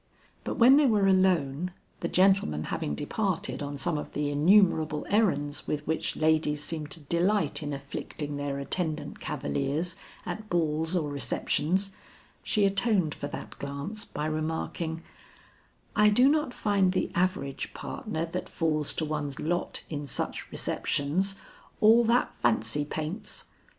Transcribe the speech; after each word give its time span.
But 0.43 0.55
when 0.55 0.77
they 0.77 0.87
were 0.87 1.05
alone, 1.07 1.73
the 1.99 2.07
gentleman 2.07 2.63
having 2.73 2.95
departed 2.95 3.61
on 3.61 3.77
some 3.77 3.99
of 3.99 4.13
the 4.13 4.31
innumerable 4.31 5.05
errands 5.11 5.67
with 5.67 5.85
which 5.85 6.15
ladies 6.15 6.63
seem 6.63 6.87
to 6.87 7.01
delight 7.01 7.61
in 7.61 7.71
afflicting 7.71 8.35
their 8.35 8.57
attendant 8.57 9.19
cavaliers 9.19 9.95
at 10.25 10.49
balls 10.49 10.95
or 10.95 11.11
receptions, 11.11 11.91
she 12.41 12.65
atoned 12.65 13.13
for 13.13 13.27
that 13.27 13.59
glance 13.59 14.03
by 14.03 14.25
remarking, 14.25 15.03
"I 15.95 16.09
do 16.09 16.27
not 16.27 16.51
find 16.51 16.93
the 16.93 17.11
average 17.13 17.71
partner 17.75 18.25
that 18.25 18.49
falls 18.49 18.93
to 18.93 19.05
one's 19.05 19.39
lot 19.39 19.83
in 19.87 20.07
such 20.07 20.51
receptions 20.51 21.35
all 21.79 22.03
that 22.05 22.33
fancy 22.33 22.85
paints." 22.85 23.45